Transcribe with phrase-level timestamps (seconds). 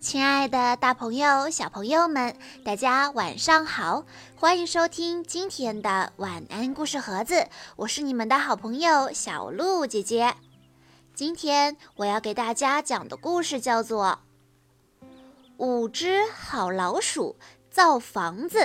[0.00, 4.04] 亲爱的，大朋友、小朋友们，大家晚上好！
[4.36, 10.36] 欢迎收听今天的晚安故事盒子，我是你们的好朋友小鹿姐姐。
[11.14, 14.20] 今天我要给大家讲的故事叫做
[15.56, 17.36] 《五只好老鼠
[17.68, 18.58] 造房子》。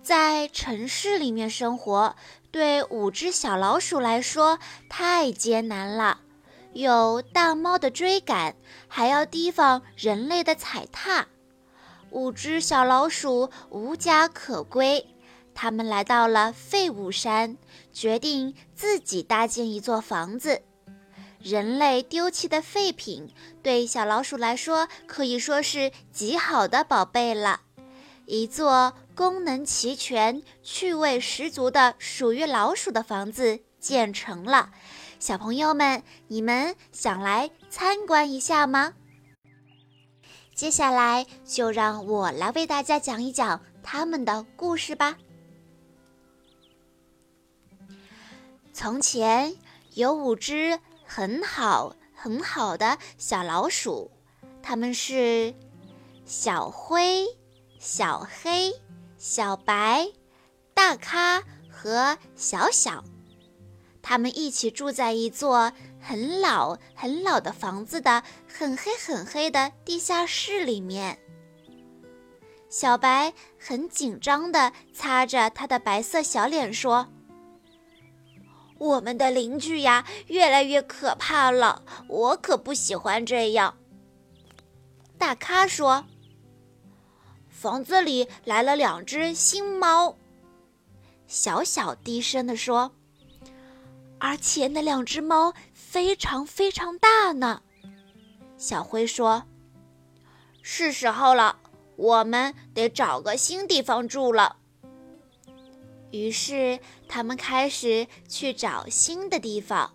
[0.00, 2.14] 在城市里面生活，
[2.52, 6.20] 对五只小老鼠来说太艰难了。
[6.74, 8.56] 有大猫的追赶，
[8.88, 11.28] 还要提防人类的踩踏。
[12.10, 15.06] 五只小老鼠无家可归，
[15.54, 17.56] 它们来到了废物山，
[17.92, 20.62] 决定自己搭建一座房子。
[21.40, 23.32] 人类丢弃的废品，
[23.62, 27.60] 对小老鼠来说可以说是极好的宝贝了。
[28.26, 34.70] 一座功能齐全、趣味十足的属于老鼠的房子建成了。
[35.20, 38.94] 小朋友们，你们想来参观一下吗？
[40.54, 45.18] 接下来就让我来为大家讲一讲他们的故事吧。
[48.72, 49.54] 从前
[49.92, 54.10] 有五只很好很好的小老鼠，
[54.62, 55.54] 它们是
[56.24, 57.26] 小灰、
[57.78, 58.72] 小黑、
[59.18, 60.08] 小白、
[60.72, 63.04] 大咖和小小。
[64.06, 71.18] 他们一起住在一座很老很老的房子的很黑很黑的地下室里面。
[72.68, 77.08] 小白很紧张地擦着他的白色小脸说
[78.76, 83.74] ：“我们的邻居呀，越来越可怕了，我可不喜欢这样。”
[85.16, 86.04] 大咖说
[87.48, 90.18] ：“房子里来了两只新猫。”
[91.26, 92.94] 小小低声地说。
[94.18, 97.62] 而且那两只猫非常非常大呢，
[98.56, 99.44] 小灰说
[100.62, 101.58] ：“是时候了，
[101.96, 104.56] 我们得找个新地方住了。”
[106.10, 106.78] 于是
[107.08, 109.92] 他们开始去找新的地方。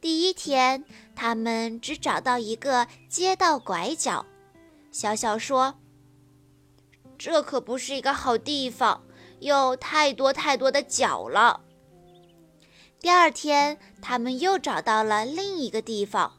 [0.00, 0.84] 第一天，
[1.16, 4.26] 他们只找到一个街道拐角。
[4.90, 5.76] 小小说
[7.16, 9.02] ：“这可不是一个好地方，
[9.40, 11.62] 有太多太多的角了。”
[13.04, 16.38] 第二天，他们又找到了另一个地方。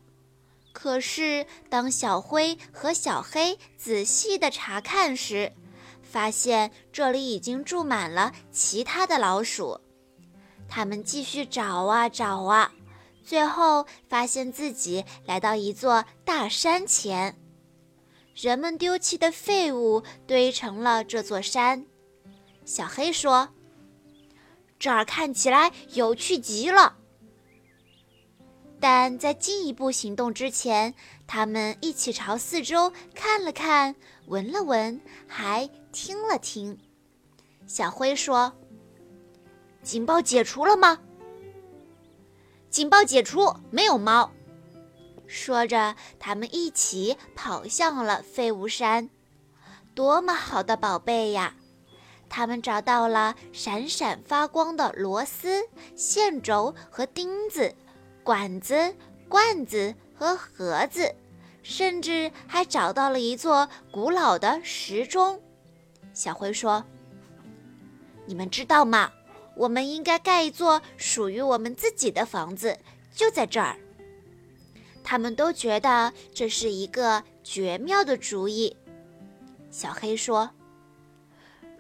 [0.74, 5.54] 可是，当小灰和小黑仔细地查看时，
[6.02, 9.80] 发现这里已经住满了其他的老鼠。
[10.68, 12.74] 他们继续找啊找啊，
[13.24, 17.38] 最后发现自己来到一座大山前。
[18.34, 21.86] 人们丢弃的废物堆成了这座山。
[22.66, 23.50] 小黑说。
[24.86, 26.96] 这儿看起来有趣极了，
[28.80, 30.94] 但在进一步行动之前，
[31.26, 33.96] 他们一起朝四周看了看，
[34.28, 36.78] 闻了闻，还听了听。
[37.66, 38.54] 小灰说
[39.82, 41.00] ：“警报解除了吗
[42.70, 44.32] ？”“警报解除，没有猫。”
[45.26, 49.10] 说着，他们一起跑向了废物山。
[49.96, 51.56] 多么好的宝贝呀！
[52.28, 55.64] 他们找到了闪闪发光的螺丝、
[55.96, 57.74] 线轴和钉子，
[58.24, 58.96] 管子、
[59.30, 61.16] 罐子和盒子，
[61.64, 65.42] 甚至还找到了一座古老的时钟。
[66.14, 66.84] 小灰说
[68.26, 69.12] ：“你们知道吗？
[69.56, 72.78] 我们应该盖一座属于我们自己的房子，
[73.14, 73.78] 就在这儿。”
[75.04, 78.76] 他们都觉得这是一个绝妙的主意。
[79.70, 80.50] 小黑说。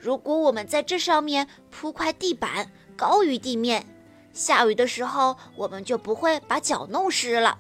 [0.05, 3.87] 如果我们在这上面铺块地板，高于地面，
[4.33, 7.57] 下雨的时候我们就不会把脚弄湿了。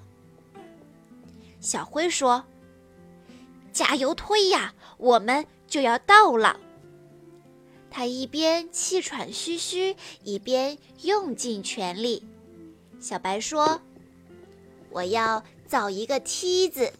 [1.59, 2.45] 小灰说
[3.73, 6.59] ：“加油推呀，我们就要到了。”
[7.89, 12.23] 他一边气喘吁吁，一边用尽全力。
[12.99, 13.81] 小白说
[14.93, 16.93] ：“我要造一个梯子。”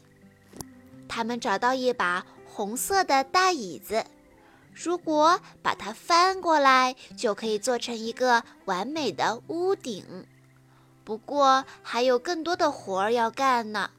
[1.08, 4.04] 他们找到一把红色的大椅子。
[4.76, 10.28] 如果把它翻过来，就可以做成一个完美的屋顶。
[11.06, 13.92] 不过还有更多的活儿要干呢。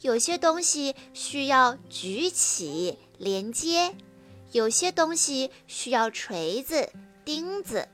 [0.00, 3.94] 有些东西需要举起连接，
[4.52, 6.90] 有些东西需要锤子、
[7.24, 7.88] 钉子。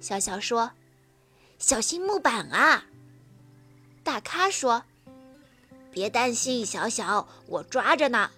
[0.00, 0.70] 小小说
[1.58, 2.84] ：“小心木板啊！”
[4.02, 4.84] 大咖说
[5.90, 8.30] ：“别担心，小小，我抓着呢。”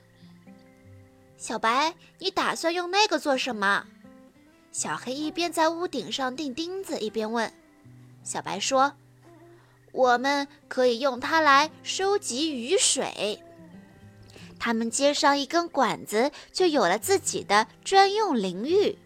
[1.36, 3.86] 小白，你打算用那个做什么？
[4.72, 7.52] 小黑一边在屋顶上钉钉子，一边问。
[8.24, 8.94] 小白说
[9.92, 13.42] ：“我们可以用它来收集雨水。
[14.58, 18.98] 他们接上一根管子，就有了自己的专用淋浴。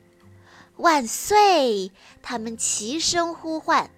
[0.77, 1.93] 万岁！
[2.23, 3.91] 他们齐声呼唤，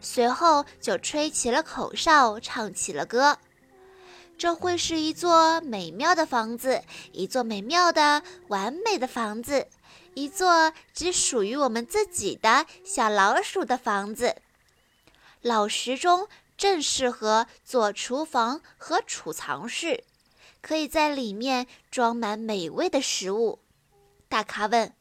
[0.00, 3.38] 随后就吹起了口哨，唱起了歌。
[4.40, 6.82] 这会是一座美妙的房子，
[7.12, 9.68] 一座美妙的、完美的房子，
[10.14, 14.36] 一座只属于我们自己的小老鼠的房子。
[15.42, 16.26] 老时钟
[16.56, 20.04] 正适合做厨房和储藏室。
[20.62, 23.58] 可以在里面装满美味的食物。
[24.30, 24.94] 大咖问：“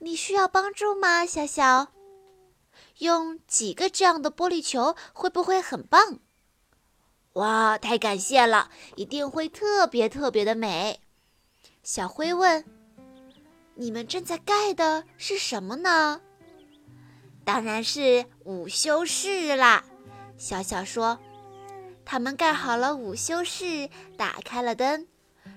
[0.00, 1.88] 你需要帮助吗，小小？
[2.98, 6.18] 用几个这样的玻璃球会不会很棒
[7.34, 11.00] ？”“哇，太感谢了，一定会特别特别的美。”
[11.84, 12.64] 小灰问
[13.76, 16.20] ：“你们正在盖的是什么呢
[17.44, 19.84] ？”“当然是午休室啦。”
[20.36, 21.18] 小小说。
[22.06, 25.06] 他们盖好了午休室，打开了灯，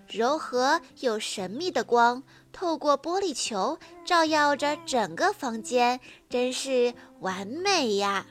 [0.07, 8.25] 柔和又神秘的光透过玻璃球，照耀着整个房间，真是完美呀！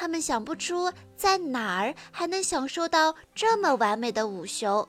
[0.00, 4.88] 他们想不出在哪儿还能享受到这么完美的午休。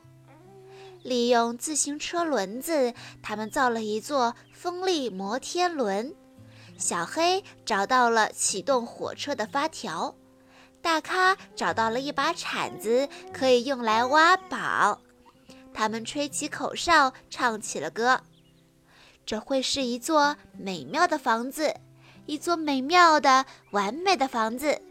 [1.03, 6.15] 利用自行车轮子，他们造了一座风力摩天轮。
[6.77, 10.15] 小黑找到了启动火车的发条。
[10.81, 15.01] 大咖找到了一把铲子，可以用来挖宝。
[15.73, 18.21] 他们吹起口哨，唱起了歌。
[19.25, 21.75] 这会是一座美妙的房子，
[22.27, 24.81] 一座美妙的、完美的房子，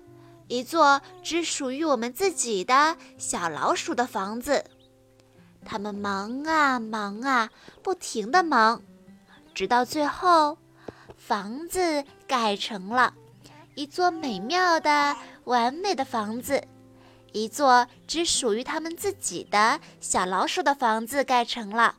[0.51, 4.65] 一座只属于我们自己的小老鼠的房子。
[5.65, 7.49] 他们忙啊忙啊，
[7.85, 8.83] 不停地忙，
[9.55, 10.59] 直到最后，
[11.17, 13.15] 房子盖成了，
[13.77, 15.17] 一座美妙的。
[15.45, 16.63] 完美的房子，
[17.33, 21.95] 一座只属于他们自己的小老鼠的房子盖成了。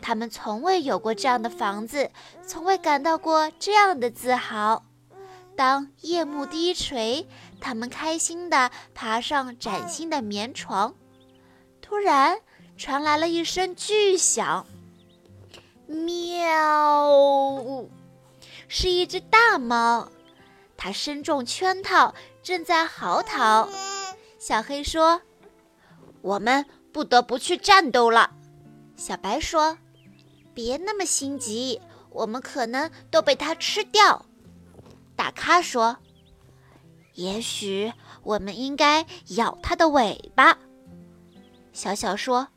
[0.00, 2.10] 他们从未有过这样的房子，
[2.46, 4.84] 从未感到过这样的自豪。
[5.56, 7.26] 当夜幕低垂，
[7.60, 10.94] 他们开心地爬上崭新的棉床。
[11.80, 12.40] 突然
[12.76, 14.66] 传来了一声巨响，
[15.86, 17.10] 喵！
[18.68, 20.08] 是一只大猫，
[20.76, 22.14] 它身中圈套。
[22.42, 23.68] 正在嚎啕，
[24.36, 25.22] 小黑说
[26.22, 28.32] ：“我们不得不去战斗了。”
[28.96, 29.78] 小白说
[30.52, 34.26] ：“别那么心急，我们可能都被它吃掉。”
[35.22, 35.98] 大咖说
[37.14, 37.92] ：“也许
[38.24, 40.58] 我们应该咬它的尾巴。”
[41.72, 42.48] 小小说：“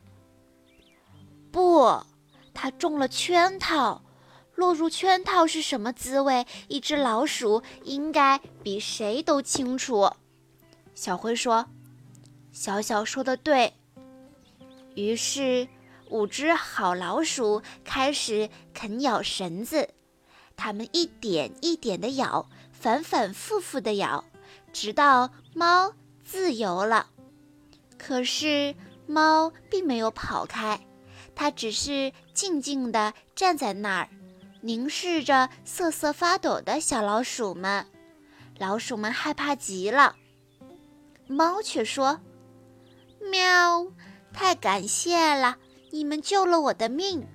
[1.52, 2.02] 不，
[2.52, 4.02] 它中了圈套。”
[4.56, 6.44] 落入圈套是什么滋味？
[6.66, 10.10] 一只老鼠应该比谁都清楚。
[10.92, 11.66] 小灰说
[12.50, 13.74] ：“小小说的对。”
[14.96, 15.68] 于是，
[16.10, 19.90] 五只好老鼠开始啃咬绳子。
[20.56, 24.24] 它们一点一点地咬，反反复复地咬，
[24.72, 25.92] 直到猫
[26.24, 27.08] 自由了。
[27.98, 28.74] 可是，
[29.06, 30.86] 猫并没有跑开，
[31.34, 34.08] 它只是静静地站在那儿。
[34.62, 37.86] 凝视着瑟瑟发抖的小老鼠们，
[38.58, 40.16] 老鼠们害怕极了。
[41.28, 42.20] 猫却说
[43.30, 43.86] ：“喵，
[44.32, 45.58] 太感谢了，
[45.90, 47.26] 你们救了我的命。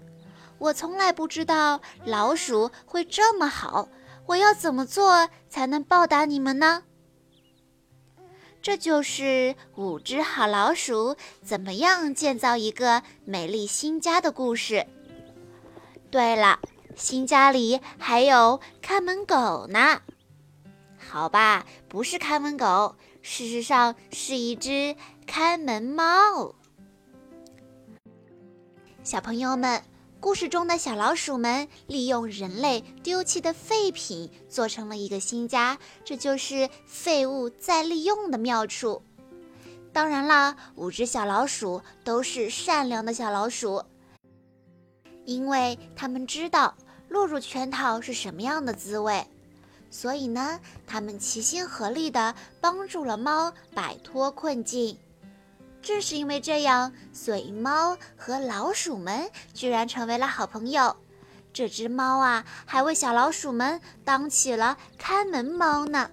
[0.62, 3.89] 我从来不知道老鼠会这么好，
[4.27, 6.84] 我要怎么做才能报答你们呢？”
[8.62, 14.86] 这就是五只好老鼠怎么样建造一个美丽新家的故事。
[16.10, 16.60] 对了。
[16.94, 20.01] 新家里还有看门狗呢，
[21.00, 24.94] 好吧，不是看门狗，事实上是一只
[25.25, 26.53] 看门猫。
[29.03, 29.82] 小朋友们，
[30.22, 39.01] 故事中的小老鼠们利用人类丢弃的废品做成了一个新家，这就是废物再利用的妙处。
[39.92, 43.84] 当然啦，五只小老鼠都是善良的小老鼠。
[45.25, 46.75] 因为他们知道
[47.10, 49.25] 落入圈套是什么样的滋味，
[49.90, 54.96] 所以呢，他们齐心合力地帮助了猫摆脱困境。
[55.82, 60.96] 正是因为这样，所以猫和老鼠们居然成为了好朋友。
[61.54, 66.10] 这只猫啊，还为小老鼠们当起了看门猫呢。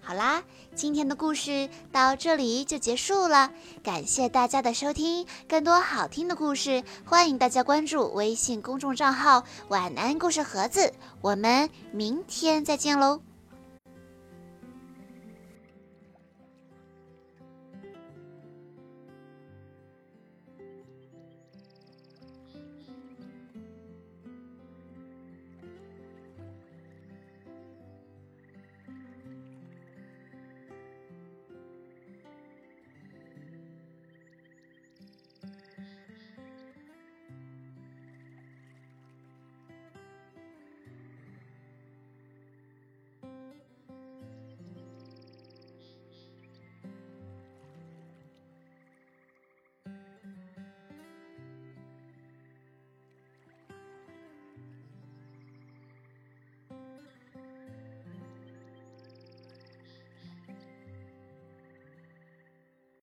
[0.00, 0.42] 好啦。
[0.76, 3.50] 今天的故事到这里就结束了，
[3.82, 5.26] 感谢大家的收听。
[5.48, 10.92] 更多好听的故事，欢迎大家关注微信公众账号“晚安故事盒子”。
[11.22, 13.22] 我们明天再见喽！